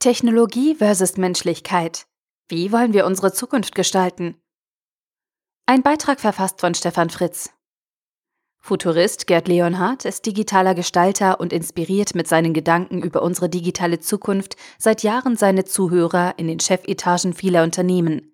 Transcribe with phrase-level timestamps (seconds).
[0.00, 2.06] Technologie versus Menschlichkeit.
[2.48, 4.34] Wie wollen wir unsere Zukunft gestalten?
[5.66, 7.50] Ein Beitrag verfasst von Stefan Fritz.
[8.60, 14.56] Futurist Gerd Leonhardt ist digitaler Gestalter und inspiriert mit seinen Gedanken über unsere digitale Zukunft
[14.78, 18.32] seit Jahren seine Zuhörer in den Chefetagen vieler Unternehmen.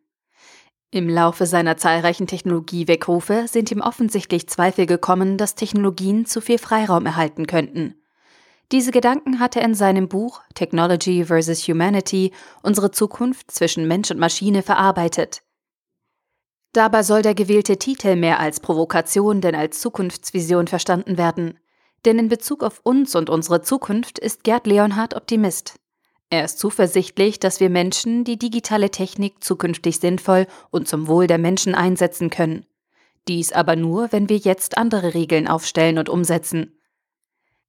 [0.92, 7.06] Im Laufe seiner zahlreichen Technologiewegrufe sind ihm offensichtlich Zweifel gekommen, dass Technologien zu viel Freiraum
[7.06, 7.96] erhalten könnten.
[8.72, 11.68] Diese Gedanken hat er in seinem Buch Technology vs.
[11.68, 15.42] Humanity Unsere Zukunft zwischen Mensch und Maschine verarbeitet.
[16.72, 21.58] Dabei soll der gewählte Titel mehr als Provokation denn als Zukunftsvision verstanden werden.
[22.04, 25.76] Denn in Bezug auf uns und unsere Zukunft ist Gerd Leonhardt Optimist.
[26.28, 31.38] Er ist zuversichtlich, dass wir Menschen die digitale Technik zukünftig sinnvoll und zum Wohl der
[31.38, 32.66] Menschen einsetzen können.
[33.28, 36.76] Dies aber nur, wenn wir jetzt andere Regeln aufstellen und umsetzen.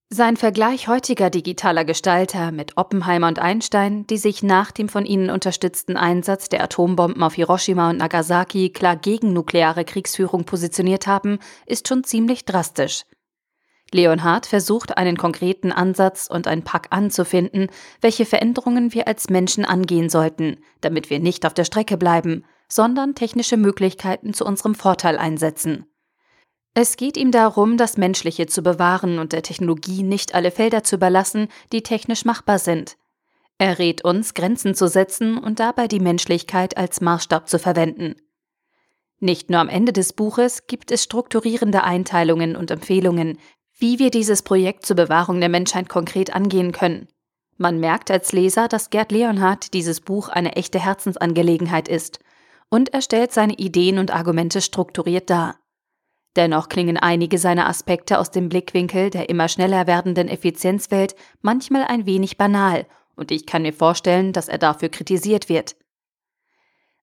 [0.10, 5.30] Sein Vergleich heutiger digitaler Gestalter mit Oppenheimer und Einstein, die sich nach dem von ihnen
[5.30, 11.90] unterstützten Einsatz der Atombomben auf Hiroshima und Nagasaki klar gegen nukleare Kriegsführung positioniert haben, ist
[11.90, 13.04] schon ziemlich drastisch.
[13.92, 17.68] Leonhard versucht einen konkreten Ansatz und ein Pack anzufinden,
[18.00, 23.14] welche Veränderungen wir als Menschen angehen sollten, damit wir nicht auf der Strecke bleiben, sondern
[23.14, 25.86] technische Möglichkeiten zu unserem Vorteil einsetzen.
[26.80, 30.98] Es geht ihm darum, das Menschliche zu bewahren und der Technologie nicht alle Felder zu
[30.98, 32.98] überlassen, die technisch machbar sind.
[33.58, 38.14] Er rät uns, Grenzen zu setzen und dabei die Menschlichkeit als Maßstab zu verwenden.
[39.20, 43.40] Nicht nur am Ende des Buches gibt es strukturierende Einteilungen und Empfehlungen,
[43.80, 47.08] wie wir dieses Projekt zur Bewahrung der Menschheit konkret angehen können.
[47.58, 52.20] Man merkt als Leser, dass Gerd Leonhardt dieses Buch eine echte Herzensangelegenheit ist
[52.70, 55.58] und er stellt seine Ideen und Argumente strukturiert dar.
[56.38, 62.06] Dennoch klingen einige seiner Aspekte aus dem Blickwinkel der immer schneller werdenden Effizienzwelt manchmal ein
[62.06, 62.86] wenig banal,
[63.16, 65.76] und ich kann mir vorstellen, dass er dafür kritisiert wird.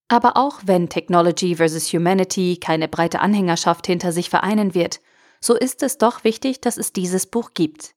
[0.07, 1.93] Aber auch wenn Technology vs.
[1.93, 5.01] Humanity keine breite Anhängerschaft hinter sich vereinen wird,
[5.41, 7.97] so ist es doch wichtig, dass es dieses Buch gibt.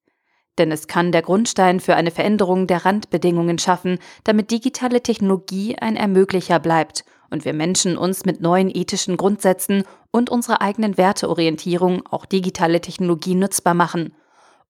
[0.58, 5.98] Denn es kann der Grundstein für eine Veränderung der Randbedingungen schaffen, damit digitale Technologie ein
[5.98, 12.26] Ermöglicher bleibt und wir Menschen uns mit neuen ethischen Grundsätzen und unserer eigenen Werteorientierung auch
[12.26, 14.14] digitale Technologie nutzbar machen,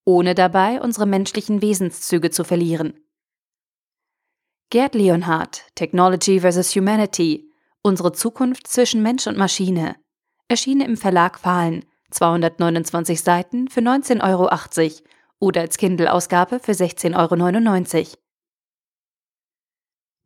[0.06, 2.94] ohne dabei unsere menschlichen Wesenszüge zu verlieren.
[4.70, 6.76] Gerd Leonhardt, Technology vs.
[6.76, 7.48] Humanity,
[7.88, 9.96] Unsere Zukunft zwischen Mensch und Maschine,
[10.50, 15.00] erschiene im Verlag Fahlen, 229 Seiten für 19,80 Euro
[15.40, 18.27] oder als Kindle-Ausgabe für 16,99 Euro.